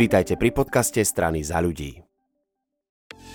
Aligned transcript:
Vítajte 0.00 0.40
pri 0.40 0.48
podcaste 0.48 1.04
strany 1.04 1.44
za 1.44 1.60
ľudí. 1.60 2.00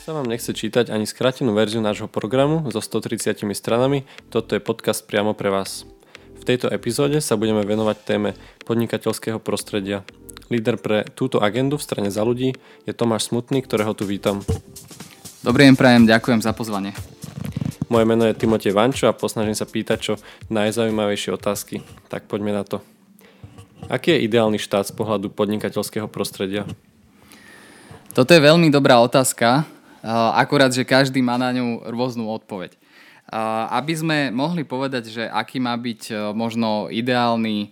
Sa 0.01 0.17
vám 0.17 0.25
nechce 0.25 0.49
čítať 0.49 0.89
ani 0.89 1.05
skratenú 1.05 1.53
verziu 1.53 1.77
nášho 1.77 2.09
programu 2.09 2.65
so 2.73 2.81
130 2.81 3.45
stranami, 3.53 4.09
toto 4.33 4.57
je 4.57 4.65
podcast 4.65 5.05
priamo 5.05 5.37
pre 5.37 5.53
vás. 5.53 5.85
V 6.33 6.41
tejto 6.41 6.73
epizóde 6.73 7.21
sa 7.21 7.37
budeme 7.37 7.61
venovať 7.61 7.97
téme 8.01 8.33
podnikateľského 8.65 9.37
prostredia. 9.37 10.01
Líder 10.49 10.81
pre 10.81 11.05
túto 11.13 11.37
agendu 11.37 11.77
v 11.77 11.85
strane 11.85 12.09
za 12.09 12.25
ľudí 12.25 12.57
je 12.89 12.93
Tomáš 12.97 13.29
Smutný, 13.29 13.61
ktorého 13.61 13.93
tu 13.93 14.09
vítam. 14.09 14.41
Dobrý 15.45 15.69
deň, 15.69 15.77
prajem, 15.77 16.09
ďakujem 16.09 16.41
za 16.41 16.49
pozvanie. 16.57 16.97
Moje 17.93 18.09
meno 18.09 18.25
je 18.25 18.33
Timotej 18.33 18.73
Vančo 18.73 19.05
a 19.05 19.13
posnažím 19.13 19.53
sa 19.53 19.69
pýtať 19.69 19.97
čo 20.01 20.13
najzaujímavejšie 20.49 21.29
otázky. 21.29 21.85
Tak 22.09 22.25
poďme 22.25 22.57
na 22.57 22.65
to. 22.65 22.94
Aký 23.85 24.17
je 24.17 24.25
ideálny 24.25 24.57
štát 24.57 24.89
z 24.89 24.97
pohľadu 24.97 25.29
podnikateľského 25.29 26.09
prostredia? 26.09 26.65
Toto 28.17 28.33
je 28.33 28.41
veľmi 28.41 28.73
dobrá 28.73 28.97
otázka, 28.97 29.61
akurát, 30.33 30.73
že 30.73 30.87
každý 30.87 31.21
má 31.21 31.37
na 31.37 31.53
ňu 31.53 31.85
rôznu 31.93 32.25
odpoveď. 32.25 32.73
Aby 33.69 33.93
sme 33.93 34.17
mohli 34.33 34.65
povedať, 34.65 35.09
že 35.09 35.23
aký 35.25 35.57
má 35.57 35.73
byť 35.73 36.01
e, 36.13 36.15
možno 36.37 36.93
ideálny 36.93 37.57
e, 37.65 37.67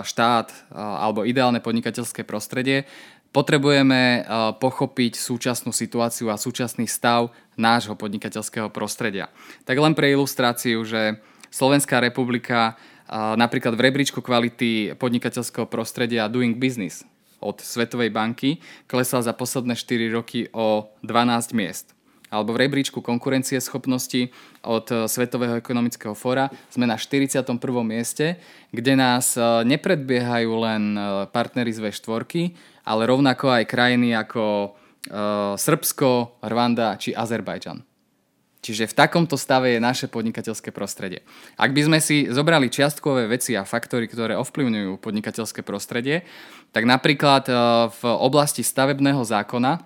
štát 0.00 0.48
alebo 0.72 1.28
ideálne 1.28 1.60
podnikateľské 1.60 2.24
prostredie, 2.24 2.88
potrebujeme 3.28 4.00
e, 4.00 4.20
pochopiť 4.56 5.12
súčasnú 5.20 5.76
situáciu 5.76 6.32
a 6.32 6.40
súčasný 6.40 6.88
stav 6.88 7.28
nášho 7.60 7.92
podnikateľského 8.00 8.72
prostredia. 8.72 9.28
Tak 9.68 9.76
len 9.76 9.92
pre 9.92 10.08
ilustráciu, 10.08 10.80
že 10.88 11.20
Slovenská 11.52 12.00
republika 12.00 12.80
napríklad 13.10 13.72
v 13.74 13.84
rebríčku 13.88 14.20
kvality 14.20 14.94
podnikateľského 15.00 15.64
prostredia 15.64 16.28
Doing 16.28 16.56
Business 16.56 17.04
od 17.40 17.62
Svetovej 17.62 18.10
banky 18.10 18.58
klesal 18.90 19.22
za 19.22 19.32
posledné 19.32 19.78
4 19.78 20.10
roky 20.14 20.50
o 20.52 20.90
12 21.06 21.54
miest. 21.54 21.94
Alebo 22.28 22.52
v 22.52 22.68
rebríčku 22.68 23.00
konkurencieschopnosti 23.00 24.28
od 24.60 25.08
Svetového 25.08 25.56
ekonomického 25.56 26.12
fóra 26.12 26.52
sme 26.68 26.84
na 26.84 27.00
41. 27.00 27.40
mieste, 27.80 28.36
kde 28.68 29.00
nás 29.00 29.32
e, 29.32 29.40
nepredbiehajú 29.64 30.52
len 30.60 30.92
e, 30.92 31.00
partnery 31.32 31.72
z 31.72 31.88
V4, 31.88 32.52
ale 32.84 33.08
rovnako 33.08 33.48
aj 33.48 33.64
krajiny 33.64 34.12
ako 34.12 34.44
e, 34.44 34.68
Srbsko, 35.56 36.44
Rwanda 36.44 37.00
či 37.00 37.16
Azerbajdžan. 37.16 37.87
Čiže 38.58 38.90
v 38.90 38.96
takomto 39.06 39.38
stave 39.38 39.78
je 39.78 39.80
naše 39.80 40.10
podnikateľské 40.10 40.74
prostredie. 40.74 41.22
Ak 41.54 41.70
by 41.70 41.86
sme 41.86 41.98
si 42.02 42.26
zobrali 42.26 42.66
čiastkové 42.66 43.30
veci 43.30 43.54
a 43.54 43.62
faktory, 43.62 44.10
ktoré 44.10 44.34
ovplyvňujú 44.34 44.98
podnikateľské 44.98 45.62
prostredie, 45.62 46.26
tak 46.74 46.82
napríklad 46.82 47.46
e, 47.46 47.52
v 47.94 48.02
oblasti 48.18 48.66
stavebného 48.66 49.22
zákona 49.22 49.78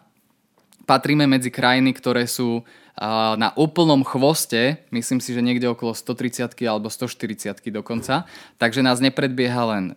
patríme 0.88 1.28
medzi 1.28 1.52
krajiny, 1.52 1.92
ktoré 1.92 2.24
sú 2.24 2.58
e, 2.58 2.62
na 3.36 3.52
úplnom 3.60 4.00
chvoste, 4.08 4.88
myslím 4.88 5.20
si, 5.20 5.36
že 5.36 5.44
niekde 5.44 5.68
okolo 5.68 5.92
130 5.92 6.56
alebo 6.64 6.88
140 6.88 7.60
dokonca, 7.68 8.24
takže 8.56 8.80
nás 8.80 9.04
nepredbieha 9.04 9.62
len 9.68 9.84
e, 9.92 9.94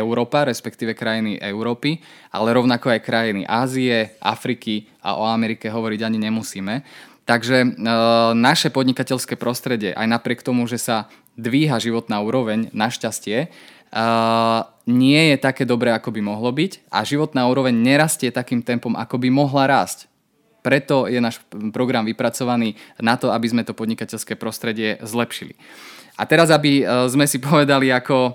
Európa, 0.00 0.48
respektíve 0.48 0.96
krajiny 0.96 1.36
Európy, 1.44 2.00
ale 2.32 2.56
rovnako 2.56 2.88
aj 2.88 3.04
krajiny 3.04 3.44
Ázie, 3.44 4.16
Afriky 4.24 4.88
a 5.04 5.20
o 5.20 5.28
Amerike 5.28 5.68
hovoriť 5.68 6.00
ani 6.08 6.18
nemusíme. 6.24 6.74
Takže 7.28 7.56
e, 7.60 7.68
naše 8.32 8.72
podnikateľské 8.72 9.36
prostredie, 9.36 9.92
aj 9.92 10.08
napriek 10.08 10.40
tomu, 10.40 10.64
že 10.64 10.80
sa 10.80 11.12
dvíha 11.36 11.76
životná 11.76 12.24
úroveň, 12.24 12.72
našťastie, 12.72 13.38
e, 13.44 13.48
nie 14.88 15.22
je 15.28 15.36
také 15.36 15.68
dobré, 15.68 15.92
ako 15.92 16.08
by 16.08 16.24
mohlo 16.24 16.48
byť 16.48 16.88
a 16.88 17.04
životná 17.04 17.44
úroveň 17.52 17.76
nerastie 17.76 18.32
takým 18.32 18.64
tempom, 18.64 18.96
ako 18.96 19.20
by 19.20 19.28
mohla 19.28 19.68
rásť. 19.68 20.08
Preto 20.64 21.04
je 21.04 21.20
náš 21.20 21.44
program 21.68 22.08
vypracovaný 22.08 22.80
na 22.96 23.20
to, 23.20 23.28
aby 23.28 23.44
sme 23.44 23.60
to 23.60 23.76
podnikateľské 23.76 24.32
prostredie 24.40 24.96
zlepšili. 25.04 25.52
A 26.18 26.26
teraz, 26.26 26.50
aby 26.50 26.82
e, 26.82 26.84
sme 27.06 27.30
si 27.30 27.38
povedali, 27.48 27.94
ako 27.94 28.16
e, 28.26 28.32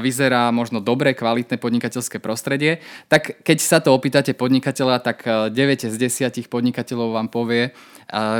vyzerá 0.00 0.48
možno 0.48 0.80
dobré, 0.80 1.12
kvalitné 1.12 1.60
podnikateľské 1.60 2.22
prostredie, 2.24 2.80
tak 3.12 3.44
keď 3.44 3.58
sa 3.60 3.78
to 3.84 3.92
opýtate 3.92 4.32
podnikateľa, 4.32 4.96
tak 5.04 5.26
9 5.26 5.52
e, 5.52 5.90
z 5.92 5.96
10 6.32 6.48
podnikateľov 6.48 7.20
vám 7.20 7.28
povie, 7.28 7.76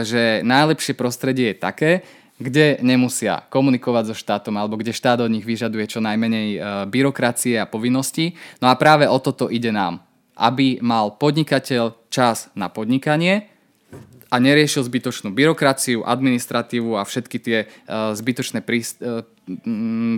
že 0.02 0.40
najlepšie 0.42 0.96
prostredie 0.96 1.52
je 1.52 1.60
také, 1.60 1.92
kde 2.38 2.78
nemusia 2.80 3.44
komunikovať 3.50 4.10
so 4.10 4.16
štátom 4.16 4.54
alebo 4.56 4.78
kde 4.78 4.94
štát 4.94 5.20
od 5.20 5.30
nich 5.32 5.44
vyžaduje 5.44 5.90
čo 5.90 6.00
najmenej 6.00 6.62
byrokracie 6.86 7.58
a 7.58 7.66
povinností. 7.66 8.38
No 8.62 8.70
a 8.70 8.78
práve 8.78 9.10
o 9.10 9.18
toto 9.18 9.50
ide 9.50 9.74
nám. 9.74 10.00
Aby 10.38 10.78
mal 10.78 11.18
podnikateľ 11.18 11.98
čas 12.08 12.46
na 12.54 12.70
podnikanie, 12.70 13.50
a 14.28 14.36
neriešil 14.36 14.84
zbytočnú 14.84 15.32
byrokraciu, 15.32 16.04
administratívu 16.04 17.00
a 17.00 17.08
všetky 17.08 17.36
tie 17.40 17.58
uh, 17.64 18.12
zbytočné 18.12 18.60
príst- 18.60 19.00
uh, 19.00 19.24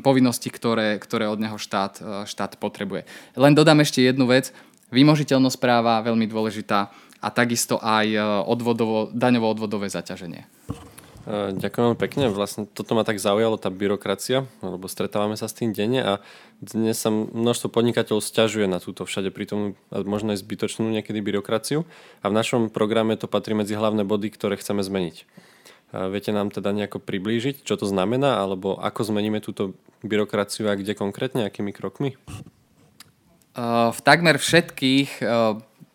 povinnosti, 0.03 0.51
ktoré, 0.51 0.99
ktoré 0.99 1.31
od 1.31 1.39
neho 1.39 1.55
štát, 1.55 2.27
štát 2.27 2.59
potrebuje. 2.59 3.07
Len 3.39 3.55
dodám 3.55 3.79
ešte 3.79 4.03
jednu 4.03 4.27
vec. 4.27 4.51
Vymožiteľnosť 4.91 5.55
práva 5.63 6.03
veľmi 6.03 6.27
dôležitá 6.27 6.91
a 7.21 7.29
takisto 7.29 7.77
aj 7.77 8.17
odvodovo, 8.49 9.13
daňovo-odvodové 9.13 9.93
zaťaženie. 9.93 10.49
E, 11.29 11.53
ďakujem 11.53 11.95
pekne. 12.01 12.33
Vlastne 12.33 12.65
toto 12.65 12.97
ma 12.97 13.05
tak 13.05 13.21
zaujalo, 13.21 13.61
tá 13.61 13.69
byrokracia, 13.69 14.49
lebo 14.65 14.89
stretávame 14.89 15.37
sa 15.37 15.47
s 15.47 15.57
tým 15.57 15.77
denne 15.77 16.01
a 16.01 16.13
dnes 16.59 16.97
sa 16.97 17.13
množstvo 17.13 17.69
podnikateľov 17.69 18.25
stiažuje 18.25 18.65
na 18.65 18.81
túto 18.81 19.05
všade 19.05 19.29
prítomnú 19.29 19.77
možno 19.93 20.33
aj 20.33 20.41
zbytočnú 20.41 20.89
niekedy 20.89 21.21
byrokraciu 21.21 21.85
a 22.25 22.27
v 22.33 22.37
našom 22.37 22.73
programe 22.73 23.21
to 23.21 23.29
patrí 23.29 23.53
medzi 23.53 23.77
hlavné 23.77 24.03
body, 24.03 24.33
ktoré 24.33 24.57
chceme 24.57 24.81
zmeniť. 24.81 25.17
E, 25.21 25.25
viete 26.09 26.33
nám 26.33 26.51
teda 26.51 26.73
nejako 26.73 27.05
priblížiť, 27.05 27.69
čo 27.69 27.77
to 27.77 27.85
znamená, 27.85 28.41
alebo 28.41 28.81
ako 28.81 29.13
zmeníme 29.13 29.45
túto 29.45 29.77
byrokraciu 30.01 30.73
a 30.73 30.75
kde 30.75 30.97
konkrétne, 30.97 31.45
akými 31.45 31.77
krokmi? 31.77 32.17
E, 32.17 32.19
v 33.93 34.01
takmer 34.01 34.41
všetkých 34.41 35.21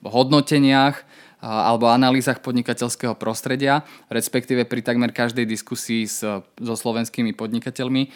hodnoteniach 0.05 1.01
alebo 1.45 1.93
analýzach 1.93 2.41
podnikateľského 2.41 3.13
prostredia, 3.13 3.85
respektíve 4.09 4.65
pri 4.65 4.81
takmer 4.81 5.13
každej 5.13 5.45
diskusii 5.45 6.09
s, 6.09 6.25
so 6.41 6.73
slovenskými 6.73 7.37
podnikateľmi, 7.37 8.09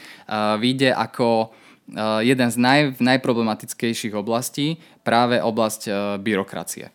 vyjde 0.58 0.98
ako 0.98 1.54
jeden 2.26 2.50
z 2.50 2.58
naj, 2.58 2.82
najproblematickejších 2.98 4.18
oblastí 4.18 4.82
práve 5.06 5.38
oblasť 5.38 5.82
byrokracie. 6.18 6.90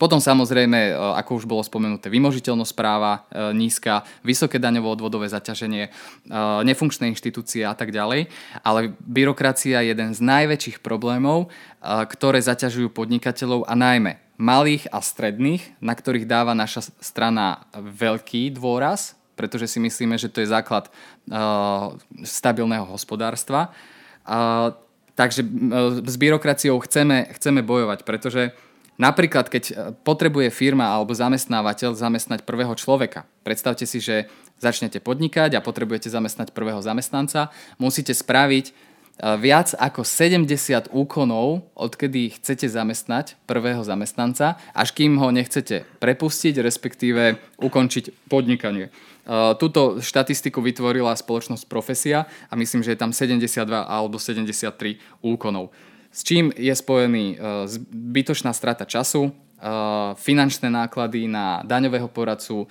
Potom 0.00 0.18
samozrejme, 0.18 0.98
ako 1.14 1.38
už 1.38 1.44
bolo 1.46 1.62
spomenuté, 1.62 2.10
vymožiteľnosť 2.10 2.74
práva 2.74 3.22
nízka, 3.54 4.02
vysoké 4.26 4.58
daňovo-odvodové 4.58 5.30
zaťaženie, 5.30 5.94
nefunkčné 6.66 7.06
inštitúcie 7.14 7.62
a 7.62 7.70
tak 7.70 7.94
ďalej. 7.94 8.26
Ale 8.66 8.98
byrokracia 8.98 9.78
je 9.78 9.94
jeden 9.94 10.10
z 10.10 10.20
najväčších 10.26 10.82
problémov, 10.82 11.54
ktoré 11.84 12.42
zaťažujú 12.42 12.90
podnikateľov 12.90 13.62
a 13.70 13.78
najmä 13.78 14.21
malých 14.40 14.88
a 14.90 14.98
stredných, 14.98 15.76
na 15.78 15.92
ktorých 15.92 16.28
dáva 16.28 16.56
naša 16.56 16.88
strana 16.98 17.68
veľký 17.76 18.52
dôraz, 18.56 19.14
pretože 19.36 19.70
si 19.70 19.78
myslíme, 19.80 20.16
že 20.20 20.28
to 20.28 20.44
je 20.44 20.52
základ 20.52 20.88
uh, 20.88 21.96
stabilného 22.22 22.84
hospodárstva. 22.88 23.72
Uh, 24.22 24.76
takže 25.16 25.42
uh, 25.42 26.00
s 26.04 26.16
byrokraciou 26.16 26.78
chceme, 26.84 27.32
chceme 27.36 27.60
bojovať, 27.64 28.04
pretože 28.04 28.52
napríklad 29.00 29.48
keď 29.48 29.96
potrebuje 30.04 30.52
firma 30.52 30.92
alebo 30.92 31.16
zamestnávateľ 31.16 31.96
zamestnať 31.96 32.44
prvého 32.44 32.76
človeka, 32.76 33.24
predstavte 33.42 33.88
si, 33.88 33.98
že 33.98 34.28
začnete 34.62 35.02
podnikať 35.02 35.58
a 35.58 35.64
potrebujete 35.64 36.06
zamestnať 36.06 36.54
prvého 36.54 36.78
zamestnanca, 36.78 37.50
musíte 37.82 38.14
spraviť 38.14 38.91
viac 39.20 39.76
ako 39.76 40.02
70 40.02 40.90
úkonov, 40.90 41.68
odkedy 41.76 42.32
chcete 42.38 42.66
zamestnať 42.66 43.36
prvého 43.46 43.84
zamestnanca, 43.84 44.56
až 44.72 44.88
kým 44.96 45.20
ho 45.20 45.28
nechcete 45.30 45.84
prepustiť, 46.00 46.58
respektíve 46.58 47.38
ukončiť 47.60 48.28
podnikanie. 48.32 48.88
Túto 49.62 50.02
štatistiku 50.02 50.58
vytvorila 50.58 51.14
spoločnosť 51.14 51.70
Profesia 51.70 52.26
a 52.50 52.58
myslím, 52.58 52.82
že 52.82 52.96
je 52.96 52.98
tam 52.98 53.14
72 53.14 53.62
alebo 53.70 54.18
73 54.18 54.98
úkonov. 55.22 55.70
S 56.10 56.26
čím 56.26 56.50
je 56.52 56.74
spojený 56.74 57.38
zbytočná 57.70 58.50
strata 58.50 58.82
času, 58.82 59.30
finančné 60.18 60.66
náklady 60.66 61.30
na 61.30 61.62
daňového 61.62 62.10
poradcu, 62.10 62.66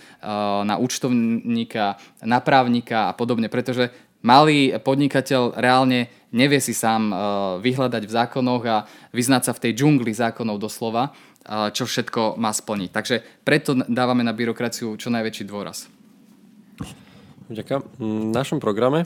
na 0.68 0.76
účtovníka, 0.76 1.96
na 2.20 2.44
právnika 2.44 3.08
a 3.08 3.16
podobne, 3.16 3.48
pretože 3.48 4.11
malý 4.22 4.74
podnikateľ 4.82 5.58
reálne 5.58 6.10
nevie 6.32 6.64
si 6.64 6.72
sám 6.72 7.12
uh, 7.12 7.18
vyhľadať 7.60 8.04
v 8.08 8.16
zákonoch 8.16 8.64
a 8.66 8.88
vyznať 9.12 9.42
sa 9.46 9.52
v 9.52 9.62
tej 9.68 9.72
džungli 9.78 10.14
zákonov 10.16 10.58
doslova, 10.62 11.12
uh, 11.12 11.70
čo 11.76 11.84
všetko 11.86 12.40
má 12.40 12.56
splniť. 12.56 12.90
Takže 12.90 13.16
preto 13.44 13.76
dávame 13.76 14.24
na 14.24 14.32
byrokraciu 14.32 14.96
čo 14.96 15.12
najväčší 15.12 15.44
dôraz. 15.46 15.92
Ďakujem. 17.52 17.82
V 18.00 18.32
našom 18.32 18.64
programe 18.64 19.04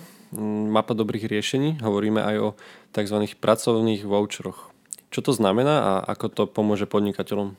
Mapa 0.70 0.94
dobrých 0.94 1.26
riešení 1.26 1.82
hovoríme 1.82 2.22
aj 2.22 2.36
o 2.38 2.50
tzv. 2.94 3.18
pracovných 3.40 4.06
voucheroch. 4.06 4.70
Čo 5.10 5.20
to 5.26 5.32
znamená 5.32 5.76
a 5.80 5.92
ako 6.12 6.26
to 6.28 6.44
pomôže 6.46 6.86
podnikateľom? 6.86 7.56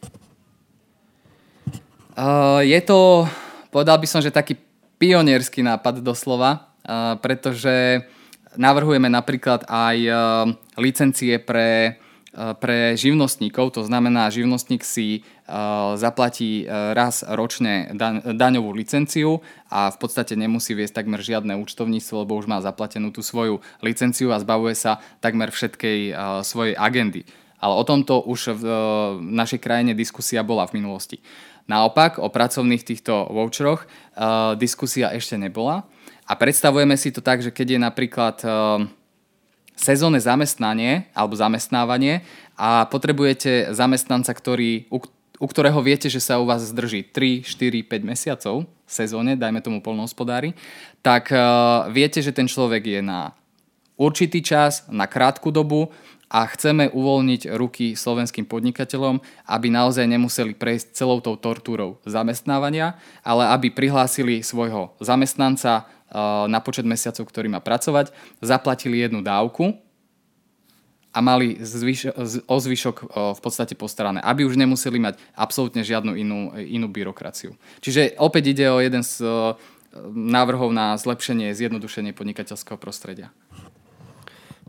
Uh, 2.17 2.61
je 2.63 2.81
to, 2.85 3.25
povedal 3.73 3.97
by 3.97 4.07
som, 4.09 4.21
že 4.21 4.33
taký 4.33 4.61
pionierský 5.01 5.65
nápad 5.65 6.01
doslova, 6.01 6.66
pretože 7.21 8.07
navrhujeme 8.55 9.11
napríklad 9.11 9.67
aj 9.67 9.97
uh, 10.07 10.17
licencie 10.79 11.43
pre 11.43 11.99
pre 12.37 12.93
živnostníkov, 13.01 13.73
to 13.73 13.83
znamená, 13.89 14.29
živnostník 14.29 14.85
si 14.85 15.25
zaplatí 15.97 16.69
raz 16.69 17.25
ročne 17.25 17.89
daňovú 18.29 18.77
licenciu 18.77 19.41
a 19.73 19.89
v 19.89 19.97
podstate 19.97 20.37
nemusí 20.37 20.77
viesť 20.77 21.01
takmer 21.01 21.25
žiadne 21.25 21.57
účtovníctvo, 21.57 22.29
lebo 22.29 22.37
už 22.37 22.45
má 22.45 22.61
zaplatenú 22.61 23.09
tú 23.09 23.25
svoju 23.25 23.65
licenciu 23.81 24.37
a 24.37 24.43
zbavuje 24.45 24.77
sa 24.77 25.01
takmer 25.25 25.49
všetkej 25.49 26.13
svojej 26.45 26.77
agendy. 26.77 27.25
Ale 27.57 27.73
o 27.73 27.85
tomto 27.89 28.21
už 28.29 28.61
v 28.61 28.65
našej 29.33 29.65
krajine 29.65 29.97
diskusia 29.97 30.45
bola 30.45 30.69
v 30.69 30.77
minulosti. 30.77 31.25
Naopak, 31.73 32.21
o 32.21 32.29
pracovných 32.29 32.85
týchto 32.85 33.33
voucheroch 33.33 33.89
diskusia 34.61 35.09
ešte 35.17 35.41
nebola 35.41 35.89
a 36.27 36.33
predstavujeme 36.35 36.99
si 36.99 37.15
to 37.15 37.23
tak, 37.23 37.41
že 37.41 37.55
keď 37.55 37.79
je 37.79 37.81
napríklad 37.81 38.37
sezónne 39.77 40.19
zamestnanie 40.19 41.07
alebo 41.13 41.37
zamestnávanie 41.37 42.25
a 42.57 42.89
potrebujete 42.89 43.71
zamestnanca, 43.77 44.33
ktorý, 44.33 44.89
u, 44.89 45.05
u 45.37 45.47
ktorého 45.47 45.79
viete, 45.85 46.09
že 46.09 46.19
sa 46.19 46.41
u 46.41 46.49
vás 46.49 46.65
zdrží 46.65 47.05
3, 47.13 47.45
4, 47.45 47.85
5 47.85 48.01
mesiacov 48.03 48.65
v 48.65 48.91
sezóne, 48.91 49.37
dajme 49.37 49.61
tomu 49.61 49.85
polnohospodári, 49.85 50.57
tak 51.05 51.29
uh, 51.31 51.87
viete, 51.93 52.25
že 52.25 52.33
ten 52.33 52.49
človek 52.49 52.83
je 52.89 53.01
na 53.05 53.37
určitý 54.01 54.41
čas, 54.41 54.89
na 54.89 55.05
krátku 55.05 55.53
dobu 55.53 55.93
a 56.27 56.43
chceme 56.51 56.91
uvoľniť 56.91 57.55
ruky 57.55 57.95
slovenským 57.95 58.51
podnikateľom, 58.51 59.23
aby 59.47 59.67
naozaj 59.71 60.11
nemuseli 60.11 60.59
prejsť 60.59 60.97
celou 60.97 61.23
tou 61.23 61.39
tortúrou 61.39 62.03
zamestnávania, 62.03 62.99
ale 63.23 63.47
aby 63.53 63.71
prihlásili 63.71 64.43
svojho 64.43 64.91
zamestnanca 64.99 65.87
na 66.47 66.59
počet 66.63 66.87
mesiacov, 66.87 67.27
ktorý 67.27 67.51
má 67.51 67.59
pracovať, 67.59 68.15
zaplatili 68.39 69.03
jednu 69.03 69.23
dávku 69.27 69.75
a 71.11 71.19
mali 71.25 71.57
zvyš- 71.59 72.13
o 72.45 72.57
zvyšok 72.61 72.97
v 73.35 73.41
podstate 73.41 73.73
postarané, 73.73 74.21
aby 74.21 74.45
už 74.45 74.61
nemuseli 74.61 75.01
mať 75.01 75.17
absolútne 75.33 75.81
žiadnu 75.81 76.13
inú, 76.13 76.53
inú 76.61 76.87
byrokraciu. 76.93 77.57
Čiže 77.81 78.21
opäť 78.21 78.53
ide 78.53 78.67
o 78.69 78.79
jeden 78.79 79.01
z 79.01 79.25
návrhov 80.13 80.77
na 80.77 80.93
zlepšenie, 81.01 81.57
zjednodušenie 81.57 82.13
podnikateľského 82.13 82.77
prostredia. 82.77 83.33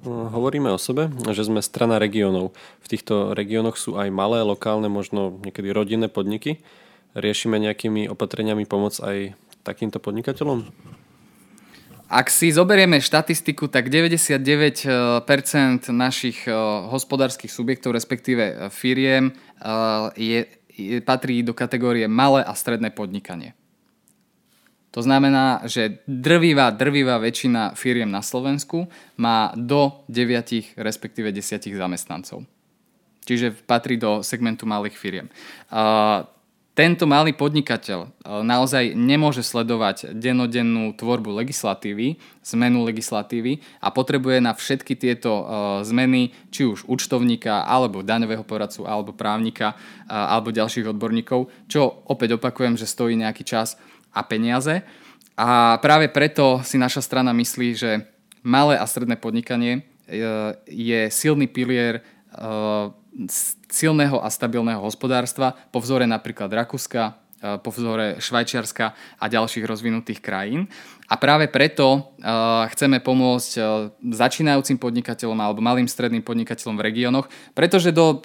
No, 0.07 0.31
hovoríme 0.31 0.71
o 0.71 0.79
sebe, 0.79 1.11
že 1.35 1.43
sme 1.43 1.59
strana 1.59 1.99
regiónov. 1.99 2.55
V 2.79 2.87
týchto 2.87 3.35
regiónoch 3.35 3.75
sú 3.75 3.99
aj 3.99 4.07
malé, 4.07 4.39
lokálne, 4.45 4.87
možno 4.87 5.35
niekedy 5.43 5.73
rodinné 5.73 6.07
podniky. 6.07 6.63
Riešime 7.17 7.59
nejakými 7.59 8.07
opatreniami 8.07 8.63
pomoc 8.63 8.95
aj 9.03 9.35
takýmto 9.67 9.99
podnikateľom? 9.99 10.69
Ak 12.07 12.31
si 12.31 12.55
zoberieme 12.55 13.03
štatistiku, 13.03 13.67
tak 13.67 13.91
99% 13.91 15.27
našich 15.91 16.47
eh, 16.47 16.55
hospodárskych 16.87 17.51
subjektov, 17.51 17.91
respektíve 17.91 18.43
eh, 18.47 18.55
firiem, 18.71 19.35
je, 20.15 20.45
je, 20.69 21.01
patrí 21.01 21.41
do 21.41 21.57
kategórie 21.57 22.05
malé 22.05 22.45
a 22.45 22.53
stredné 22.53 22.93
podnikanie. 22.93 23.57
To 24.93 25.01
znamená, 25.01 25.65
že 25.67 25.99
drvivá, 26.07 26.71
drvivá 26.71 27.17
väčšina 27.19 27.73
firiem 27.73 28.07
na 28.07 28.21
Slovensku 28.21 28.87
má 29.17 29.51
do 29.57 30.05
9, 30.07 30.77
respektíve 30.77 31.33
10 31.33 31.73
zamestnancov. 31.73 32.45
Čiže 33.27 33.51
patrí 33.67 33.99
do 33.99 34.23
segmentu 34.23 34.63
malých 34.63 34.95
firiem 34.95 35.27
tento 36.77 37.09
malý 37.09 37.33
podnikateľ 37.33 37.99
e, 38.05 38.07
naozaj 38.45 38.93
nemôže 38.93 39.41
sledovať 39.41 40.13
denodennú 40.13 40.93
tvorbu 40.93 41.33
legislatívy, 41.41 42.21
zmenu 42.45 42.85
legislatívy 42.85 43.65
a 43.81 43.89
potrebuje 43.89 44.37
na 44.45 44.53
všetky 44.53 44.93
tieto 44.93 45.41
e, 45.41 45.43
zmeny, 45.89 46.37
či 46.53 46.69
už 46.69 46.85
účtovníka, 46.85 47.65
alebo 47.65 48.05
daňového 48.05 48.45
poradcu, 48.45 48.85
alebo 48.85 49.09
právnika, 49.09 49.73
e, 50.05 50.13
alebo 50.13 50.53
ďalších 50.53 50.93
odborníkov, 50.93 51.49
čo 51.65 52.05
opäť 52.05 52.37
opakujem, 52.37 52.77
že 52.77 52.85
stojí 52.85 53.17
nejaký 53.17 53.41
čas 53.41 53.81
a 54.13 54.21
peniaze. 54.21 54.85
A 55.33 55.81
práve 55.81 56.13
preto 56.13 56.61
si 56.61 56.77
naša 56.77 57.01
strana 57.01 57.33
myslí, 57.33 57.69
že 57.73 58.05
malé 58.45 58.77
a 58.77 58.85
stredné 58.85 59.17
podnikanie 59.17 59.81
je 60.65 61.11
silný 61.11 61.51
pilier 61.51 61.99
silného 63.67 64.23
a 64.23 64.31
stabilného 64.31 64.79
hospodárstva 64.79 65.55
po 65.71 65.83
vzore 65.83 66.07
napríklad 66.07 66.51
Rakúska, 66.51 67.15
e, 67.39 67.59
po 67.59 67.69
vzore 67.71 68.17
Švajčiarska 68.19 68.85
a 69.19 69.25
ďalších 69.27 69.67
rozvinutých 69.67 70.19
krajín. 70.23 70.71
A 71.07 71.15
práve 71.15 71.47
preto 71.47 71.87
uh, 72.19 72.67
chceme 72.67 72.99
pomôcť 72.99 73.51
uh, 73.63 73.87
začínajúcim 74.11 74.75
podnikateľom 74.75 75.39
alebo 75.39 75.63
malým 75.63 75.87
stredným 75.87 76.19
podnikateľom 76.19 76.75
v 76.75 76.83
regiónoch, 76.83 77.31
pretože 77.55 77.95
do 77.95 78.19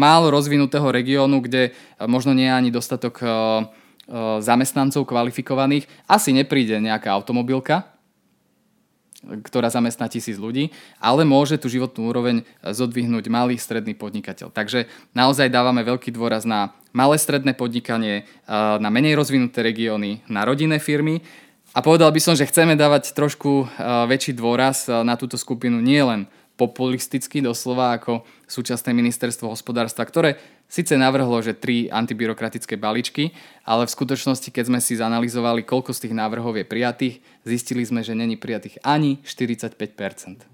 málo 0.00 0.32
rozvinutého 0.32 0.88
regiónu, 0.88 1.44
kde 1.44 1.76
možno 2.08 2.32
nie 2.32 2.48
je 2.48 2.56
ani 2.56 2.70
dostatok 2.72 3.20
zamestnancov 4.40 5.06
kvalifikovaných, 5.06 5.86
asi 6.10 6.34
nepríde 6.34 6.78
nejaká 6.82 7.14
automobilka, 7.14 7.99
ktorá 9.20 9.68
zamestná 9.68 10.08
tisíc 10.08 10.40
ľudí, 10.40 10.72
ale 10.96 11.28
môže 11.28 11.60
tú 11.60 11.68
životnú 11.68 12.08
úroveň 12.08 12.36
zodvihnúť 12.64 13.28
malý 13.28 13.60
stredný 13.60 13.92
podnikateľ. 13.92 14.48
Takže 14.48 14.88
naozaj 15.12 15.52
dávame 15.52 15.84
veľký 15.84 16.08
dôraz 16.16 16.48
na 16.48 16.72
malé 16.96 17.20
stredné 17.20 17.52
podnikanie, 17.52 18.24
na 18.48 18.88
menej 18.88 19.14
rozvinuté 19.20 19.60
regióny, 19.60 20.24
na 20.26 20.48
rodinné 20.48 20.80
firmy 20.80 21.20
a 21.76 21.84
povedal 21.84 22.10
by 22.10 22.18
som, 22.18 22.34
že 22.34 22.48
chceme 22.48 22.74
dávať 22.74 23.12
trošku 23.14 23.68
väčší 24.08 24.34
dôraz 24.34 24.88
na 24.88 25.14
túto 25.20 25.36
skupinu 25.36 25.78
nielen 25.78 26.24
populisticky 26.58 27.40
doslova 27.40 27.96
ako 27.96 28.20
súčasné 28.44 28.92
ministerstvo 28.92 29.48
hospodárstva, 29.48 30.04
ktoré 30.04 30.36
síce 30.70 30.94
navrhlo, 30.94 31.42
že 31.42 31.58
tri 31.58 31.90
antibyrokratické 31.90 32.78
balíčky, 32.78 33.34
ale 33.66 33.84
v 33.84 33.94
skutočnosti, 33.98 34.48
keď 34.54 34.64
sme 34.70 34.78
si 34.78 34.94
zanalizovali, 34.94 35.66
koľko 35.66 35.90
z 35.90 36.06
tých 36.06 36.14
návrhov 36.14 36.54
je 36.54 36.64
prijatých, 36.64 37.14
zistili 37.42 37.82
sme, 37.82 38.06
že 38.06 38.14
není 38.14 38.38
prijatých 38.38 38.78
ani 38.86 39.18
45%. 39.26 40.46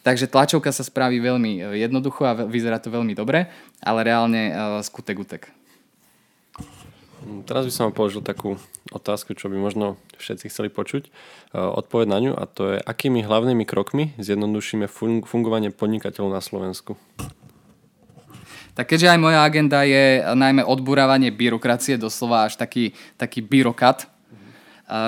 Takže 0.00 0.30
tlačovka 0.30 0.70
sa 0.70 0.86
spraví 0.86 1.18
veľmi 1.18 1.76
jednoducho 1.76 2.22
a 2.24 2.38
vyzerá 2.46 2.78
to 2.78 2.94
veľmi 2.94 3.12
dobre, 3.12 3.50
ale 3.82 4.06
reálne 4.06 4.54
skutek 4.80 5.18
utek. 5.18 5.42
Teraz 7.42 7.66
by 7.66 7.72
som 7.74 7.82
vám 7.90 7.96
položil 7.98 8.22
takú 8.22 8.54
otázku, 8.94 9.34
čo 9.34 9.50
by 9.50 9.58
možno 9.58 9.98
všetci 10.14 10.46
chceli 10.46 10.70
počuť. 10.70 11.10
E, 11.10 11.10
odpoveď 11.58 12.06
na 12.06 12.18
ňu 12.22 12.32
a 12.38 12.46
to 12.46 12.62
je, 12.70 12.78
akými 12.78 13.26
hlavnými 13.26 13.66
krokmi 13.66 14.14
zjednodušíme 14.22 14.86
fungovanie 15.26 15.74
podnikateľov 15.74 16.30
na 16.30 16.42
Slovensku? 16.44 16.94
Tak 18.76 18.92
keďže 18.92 19.08
aj 19.08 19.18
moja 19.18 19.40
agenda 19.40 19.88
je 19.88 20.20
najmä 20.20 20.60
odburávanie 20.60 21.32
byrokracie, 21.32 21.96
doslova 21.96 22.44
až 22.44 22.60
taký, 22.60 22.92
taký 23.16 23.40
byrokat, 23.40 24.04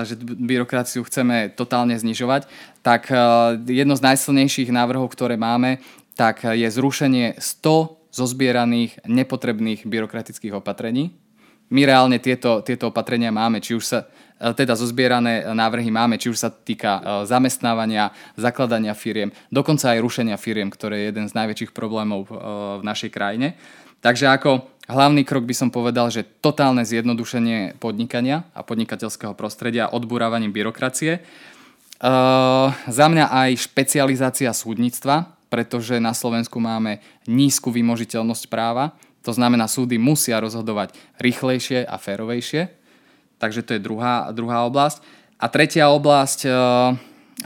že 0.08 0.16
byrokraciu 0.24 1.04
chceme 1.04 1.52
totálne 1.52 1.94
znižovať, 1.94 2.48
tak 2.82 3.12
e, 3.12 3.14
jedno 3.70 3.94
z 3.94 4.02
najsilnejších 4.10 4.74
návrhov, 4.74 5.06
ktoré 5.14 5.38
máme, 5.38 5.78
tak 6.18 6.42
je 6.42 6.66
zrušenie 6.66 7.38
100 7.38 8.10
zozbieraných 8.10 8.98
nepotrebných 9.06 9.86
byrokratických 9.86 10.58
opatrení, 10.58 11.14
my 11.68 11.80
reálne 11.84 12.16
tieto, 12.16 12.64
tieto 12.64 12.88
opatrenia 12.88 13.28
máme, 13.28 13.60
či 13.60 13.76
už 13.76 13.84
sa 13.84 13.98
e, 14.40 14.52
teda 14.56 14.72
zozbierané 14.72 15.44
návrhy 15.52 15.92
máme, 15.92 16.16
či 16.16 16.32
už 16.32 16.38
sa 16.40 16.48
týka 16.48 16.92
e, 16.96 17.00
zamestnávania, 17.28 18.12
zakladania 18.40 18.96
firiem, 18.96 19.28
dokonca 19.52 19.92
aj 19.92 20.00
rušenia 20.00 20.36
firiem, 20.40 20.72
ktoré 20.72 21.04
je 21.04 21.08
jeden 21.12 21.26
z 21.28 21.36
najväčších 21.36 21.72
problémov 21.76 22.28
e, 22.28 22.30
v 22.80 22.82
našej 22.84 23.10
krajine. 23.12 23.60
Takže 24.00 24.30
ako 24.32 24.64
hlavný 24.88 25.26
krok 25.28 25.44
by 25.44 25.54
som 25.54 25.68
povedal, 25.68 26.08
že 26.08 26.24
totálne 26.24 26.86
zjednodušenie 26.86 27.76
podnikania 27.76 28.48
a 28.56 28.64
podnikateľského 28.64 29.34
prostredia 29.34 29.90
odburávaním 29.90 30.54
byrokracie. 30.54 31.18
za 32.86 33.06
mňa 33.10 33.26
aj 33.26 33.50
špecializácia 33.58 34.54
súdnictva, 34.54 35.34
pretože 35.50 35.98
na 35.98 36.14
Slovensku 36.14 36.62
máme 36.62 37.02
nízku 37.26 37.74
vymožiteľnosť 37.74 38.44
práva 38.46 38.94
to 39.22 39.32
znamená, 39.34 39.66
súdy 39.66 39.98
musia 39.98 40.38
rozhodovať 40.40 40.94
rýchlejšie 41.18 41.84
a 41.84 41.96
férovejšie. 41.98 42.70
Takže 43.38 43.62
to 43.62 43.78
je 43.78 43.80
druhá, 43.82 44.30
druhá 44.34 44.66
oblasť. 44.66 45.02
A 45.38 45.46
tretia 45.46 45.90
oblasť, 45.94 46.40
e, 46.46 46.50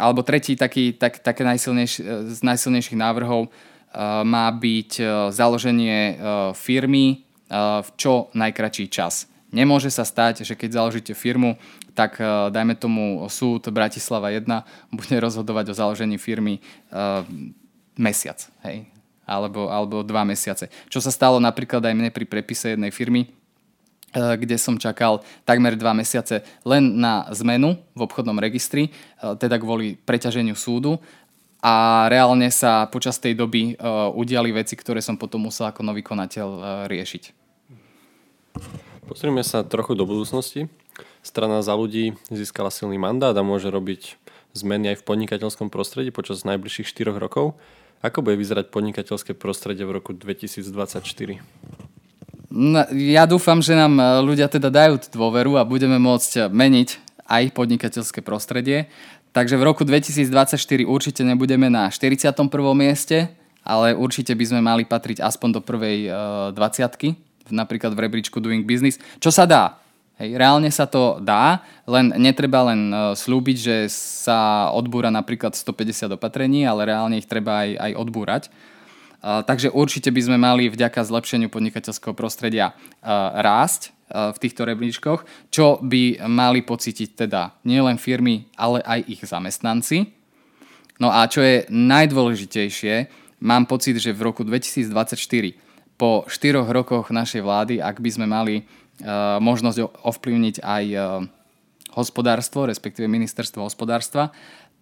alebo 0.00 0.24
tretí 0.24 0.56
taký, 0.56 0.96
tak, 0.96 1.20
také 1.20 1.44
najsilnejší, 1.44 2.00
e, 2.00 2.04
z 2.32 2.40
najsilnejších 2.40 2.96
návrhov 2.96 3.48
e, 3.48 3.50
má 4.24 4.48
byť 4.48 4.90
založenie 5.32 6.16
firmy 6.56 7.28
v 7.52 7.88
čo 8.00 8.32
najkračší 8.32 8.88
čas. 8.88 9.28
Nemôže 9.52 9.92
sa 9.92 10.08
stať, 10.08 10.48
že 10.48 10.56
keď 10.56 10.80
založíte 10.80 11.12
firmu, 11.12 11.60
tak 11.92 12.16
dajme 12.48 12.72
tomu 12.80 13.20
súd 13.28 13.68
Bratislava 13.68 14.32
1 14.32 14.48
bude 14.96 15.16
rozhodovať 15.20 15.68
o 15.68 15.74
založení 15.76 16.16
firmy 16.16 16.64
mesiac. 18.00 18.40
Hej 18.64 18.91
alebo, 19.26 19.70
alebo 19.70 20.02
dva 20.02 20.26
mesiace. 20.26 20.68
Čo 20.90 20.98
sa 20.98 21.14
stalo 21.14 21.38
napríklad 21.38 21.82
aj 21.82 21.94
mne 21.94 22.10
pri 22.10 22.26
prepise 22.26 22.74
jednej 22.74 22.90
firmy, 22.90 23.28
eh, 23.28 24.36
kde 24.36 24.56
som 24.58 24.76
čakal 24.76 25.22
takmer 25.46 25.78
dva 25.78 25.94
mesiace 25.94 26.42
len 26.66 26.98
na 26.98 27.26
zmenu 27.32 27.78
v 27.94 28.00
obchodnom 28.04 28.36
registri, 28.38 28.90
eh, 28.90 29.34
teda 29.38 29.58
kvôli 29.58 29.96
preťaženiu 29.96 30.58
súdu 30.58 30.98
a 31.62 32.06
reálne 32.10 32.50
sa 32.50 32.90
počas 32.90 33.22
tej 33.22 33.38
doby 33.38 33.78
udiali 34.18 34.50
veci, 34.50 34.74
ktoré 34.74 34.98
som 34.98 35.14
potom 35.14 35.46
musel 35.46 35.70
ako 35.70 35.86
nový 35.86 36.02
konateľ 36.02 36.48
riešiť. 36.90 37.22
Pozrieme 39.06 39.46
sa 39.46 39.62
trochu 39.62 39.94
do 39.94 40.02
budúcnosti. 40.02 40.66
Strana 41.22 41.62
za 41.62 41.78
ľudí 41.78 42.18
získala 42.34 42.74
silný 42.74 42.98
mandát 42.98 43.30
a 43.30 43.46
môže 43.46 43.70
robiť 43.70 44.18
zmeny 44.52 44.94
aj 44.94 45.00
v 45.00 45.06
podnikateľskom 45.06 45.72
prostredí 45.72 46.12
počas 46.12 46.44
najbližších 46.44 46.88
4 46.90 47.16
rokov. 47.16 47.56
Ako 48.02 48.18
bude 48.18 48.34
vyzerať 48.34 48.74
podnikateľské 48.74 49.38
prostredie 49.38 49.86
v 49.86 50.02
roku 50.02 50.10
2024? 50.10 51.38
No, 52.52 52.82
ja 52.92 53.24
dúfam, 53.30 53.62
že 53.62 53.78
nám 53.78 53.96
e, 53.96 54.04
ľudia 54.26 54.50
teda 54.50 54.68
dajú 54.68 55.00
dôveru 55.08 55.56
a 55.56 55.62
budeme 55.62 55.96
môcť 56.02 56.50
meniť 56.50 56.88
aj 57.30 57.42
podnikateľské 57.54 58.20
prostredie. 58.20 58.90
Takže 59.32 59.56
v 59.56 59.64
roku 59.64 59.86
2024 59.88 60.58
určite 60.84 61.22
nebudeme 61.24 61.72
na 61.72 61.88
41. 61.88 62.36
mieste, 62.76 63.32
ale 63.64 63.96
určite 63.96 64.36
by 64.36 64.44
sme 64.44 64.60
mali 64.60 64.84
patriť 64.84 65.24
aspoň 65.24 65.48
do 65.56 65.60
prvej 65.62 66.12
20 66.52 66.58
e, 66.58 67.16
napríklad 67.54 67.94
v 67.94 68.02
rebríčku 68.02 68.42
Doing 68.42 68.66
Business, 68.66 68.98
čo 69.22 69.30
sa 69.30 69.46
dá. 69.46 69.81
Hej, 70.20 70.36
reálne 70.36 70.68
sa 70.68 70.84
to 70.84 71.16
dá, 71.24 71.64
len 71.88 72.12
netreba 72.20 72.68
len 72.68 72.92
uh, 72.92 73.16
slúbiť, 73.16 73.56
že 73.56 73.76
sa 73.88 74.68
odbúra 74.68 75.08
napríklad 75.08 75.56
150 75.56 76.12
opatrení, 76.20 76.68
ale 76.68 76.92
reálne 76.92 77.16
ich 77.16 77.24
treba 77.24 77.64
aj, 77.64 77.70
aj 77.80 77.92
odbúrať. 77.96 78.42
Uh, 79.22 79.40
takže 79.40 79.72
určite 79.72 80.12
by 80.12 80.20
sme 80.20 80.36
mali 80.36 80.68
vďaka 80.68 81.00
zlepšeniu 81.00 81.48
podnikateľského 81.48 82.12
prostredia 82.12 82.76
uh, 82.76 83.40
rásť 83.40 83.96
v 84.12 84.36
týchto 84.36 84.68
rebríčkoch, 84.68 85.24
čo 85.48 85.80
by 85.80 86.28
mali 86.28 86.60
pocítiť 86.60 87.16
teda 87.16 87.56
nielen 87.64 87.96
firmy, 87.96 88.44
ale 88.60 88.84
aj 88.84 89.08
ich 89.08 89.24
zamestnanci. 89.24 90.12
No 91.00 91.08
a 91.08 91.24
čo 91.24 91.40
je 91.40 91.64
najdôležitejšie, 91.72 93.08
mám 93.40 93.64
pocit, 93.64 93.96
že 93.96 94.12
v 94.12 94.28
roku 94.28 94.44
2024 94.44 95.16
po 95.96 96.28
štyroch 96.28 96.68
rokoch 96.68 97.08
našej 97.08 97.40
vlády, 97.40 97.74
ak 97.80 98.04
by 98.04 98.10
sme 98.12 98.26
mali 98.28 98.68
možnosť 99.40 100.04
ovplyvniť 100.04 100.56
aj 100.60 100.84
eh, 100.92 101.02
hospodárstvo, 101.96 102.68
respektíve 102.68 103.08
ministerstvo 103.08 103.64
hospodárstva, 103.64 104.30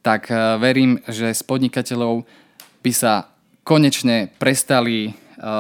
tak 0.03 0.29
eh, 0.29 0.59
verím, 0.59 0.99
že 1.07 1.31
z 1.31 1.43
podnikateľov 1.47 2.27
by 2.81 2.93
sa 2.97 3.29
konečne 3.63 4.33
prestali 4.41 5.13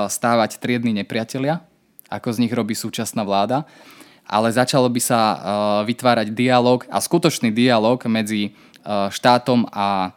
stávať 0.09 0.61
triedni 0.61 0.92
nepriatelia, 0.92 1.64
ako 2.12 2.37
z 2.37 2.40
nich 2.45 2.52
robí 2.52 2.76
súčasná 2.76 3.25
vláda, 3.25 3.64
ale 4.28 4.52
začalo 4.52 4.92
by 4.92 5.00
sa 5.00 5.21
vytvárať 5.88 6.37
dialog 6.37 6.85
a 6.92 7.00
skutočný 7.00 7.49
dialog 7.49 7.97
medzi 8.04 8.52
štátom 8.85 9.69
a 9.73 10.12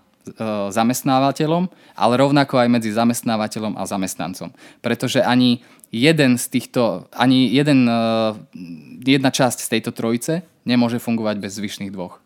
zamestnávateľom, 0.72 1.72
ale 1.96 2.13
rovnako 2.20 2.60
aj 2.60 2.70
medzi 2.72 2.92
zamestnávateľom 2.92 3.80
a 3.80 3.84
zamestnancom. 3.88 4.52
Pretože 4.84 5.24
ani 5.24 5.63
jeden 5.94 6.42
z 6.42 6.46
týchto, 6.50 7.06
ani 7.14 7.46
jeden, 7.54 7.86
uh, 7.86 8.34
jedna 9.06 9.30
časť 9.30 9.62
z 9.62 9.72
tejto 9.78 9.94
trojice 9.94 10.42
nemôže 10.66 10.98
fungovať 10.98 11.38
bez 11.38 11.54
zvyšných 11.54 11.94
dvoch. 11.94 12.18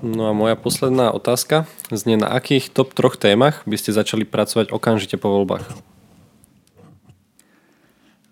No 0.00 0.32
a 0.32 0.32
moja 0.32 0.56
posledná 0.56 1.12
otázka 1.12 1.68
znie, 1.92 2.16
na 2.16 2.32
akých 2.32 2.72
top 2.72 2.96
troch 2.96 3.20
témach 3.20 3.60
by 3.68 3.76
ste 3.76 3.92
začali 3.92 4.24
pracovať 4.24 4.72
okamžite 4.72 5.20
po 5.20 5.28
voľbách? 5.28 5.68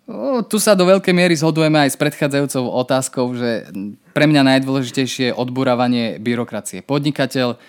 O, 0.09 0.41
tu 0.41 0.57
sa 0.57 0.73
do 0.73 0.89
veľkej 0.89 1.13
miery 1.13 1.37
zhodujeme 1.37 1.85
aj 1.85 1.93
s 1.93 2.01
predchádzajúcou 2.01 2.65
otázkou, 2.81 3.29
že 3.37 3.69
pre 4.17 4.25
mňa 4.25 4.57
najdôležitejšie 4.57 5.25
je 5.29 5.37
odburávanie 5.37 6.17
byrokracie. 6.17 6.81
Podnikateľ 6.81 7.49
uh, 7.53 7.61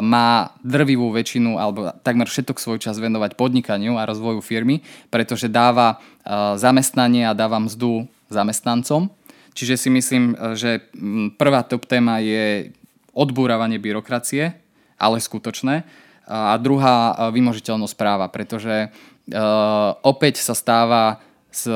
má 0.00 0.56
drvivú 0.64 1.12
väčšinu 1.12 1.60
alebo 1.60 1.92
takmer 2.00 2.24
všetok 2.24 2.56
svoj 2.56 2.80
čas 2.80 2.96
venovať 2.96 3.36
podnikaniu 3.36 4.00
a 4.00 4.08
rozvoju 4.08 4.40
firmy, 4.40 4.80
pretože 5.12 5.52
dáva 5.52 6.00
uh, 6.00 6.56
zamestnanie 6.56 7.28
a 7.28 7.36
dáva 7.36 7.60
mzdu 7.60 8.08
zamestnancom. 8.32 9.12
Čiže 9.52 9.74
si 9.76 9.88
myslím, 9.92 10.38
že 10.56 10.88
prvá 11.36 11.68
top 11.68 11.84
téma 11.84 12.24
je 12.24 12.72
odbúravanie 13.12 13.76
byrokracie, 13.76 14.56
ale 14.96 15.20
skutočné. 15.20 15.84
A 16.24 16.56
druhá 16.56 17.28
vymožiteľnosť 17.28 17.92
práva, 17.98 18.32
pretože 18.32 18.88
uh, 18.88 19.98
opäť 20.00 20.40
sa 20.40 20.56
stáva 20.56 21.27
z 21.58 21.70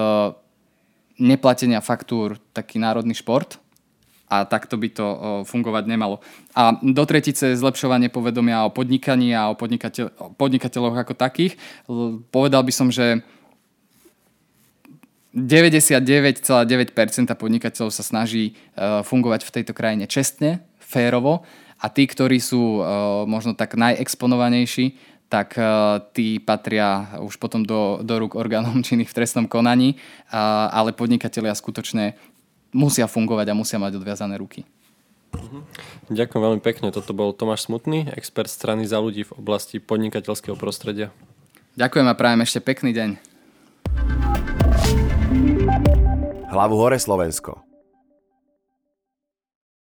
neplatenia 1.18 1.82
faktúr 1.82 2.38
taký 2.54 2.78
národný 2.78 3.14
šport 3.18 3.58
a 4.32 4.48
takto 4.48 4.80
by 4.80 4.88
to 4.88 5.06
fungovať 5.44 5.84
nemalo. 5.84 6.24
A 6.56 6.72
do 6.80 7.04
tretice 7.04 7.52
zlepšovanie 7.52 8.08
povedomia 8.08 8.64
o 8.64 8.72
podnikaní 8.72 9.36
a 9.36 9.52
o, 9.52 9.54
podnikateľ, 9.58 10.06
o 10.16 10.32
podnikateľoch 10.32 10.96
ako 11.04 11.12
takých. 11.12 11.60
Povedal 12.32 12.64
by 12.64 12.72
som, 12.72 12.88
že 12.88 13.20
99,9% 15.36 16.48
podnikateľov 17.36 17.92
sa 17.92 18.04
snaží 18.04 18.56
fungovať 18.80 19.44
v 19.44 19.52
tejto 19.52 19.72
krajine 19.76 20.08
čestne, 20.08 20.64
férovo 20.80 21.44
a 21.76 21.92
tí, 21.92 22.08
ktorí 22.08 22.40
sú 22.40 22.80
možno 23.28 23.52
tak 23.52 23.76
najexponovanejší, 23.76 24.96
tak 25.32 25.56
eh, 25.56 25.64
tí 26.12 26.36
patria 26.36 27.16
už 27.24 27.40
potom 27.40 27.64
do, 27.64 28.04
do 28.04 28.20
rúk 28.20 28.36
orgánom 28.36 28.76
činných 28.86 29.08
v 29.08 29.16
trestnom 29.16 29.48
konaní, 29.48 29.96
ale 30.28 30.92
podnikatelia 30.92 31.56
skutočne 31.56 32.20
musia 32.76 33.08
fungovať 33.08 33.52
a 33.52 33.56
musia 33.56 33.80
mať 33.80 33.96
odviazané 33.96 34.36
ruky. 34.36 34.68
Mhm. 35.32 35.64
Ďakujem 36.12 36.42
veľmi 36.44 36.60
pekne. 36.60 36.92
Toto 36.92 37.16
bol 37.16 37.32
Tomáš 37.32 37.64
Smutný, 37.64 38.12
expert 38.12 38.52
strany 38.52 38.84
za 38.84 39.00
ľudí 39.00 39.24
v 39.24 39.32
oblasti 39.40 39.80
podnikateľského 39.80 40.60
prostredia. 40.60 41.08
Ďakujem 41.80 42.04
a 42.04 42.12
prajem 42.12 42.44
ešte 42.44 42.60
pekný 42.60 42.92
deň. 42.92 43.10
Hlavu 46.52 46.76
hore 46.76 47.00
Slovensko. 47.00 47.71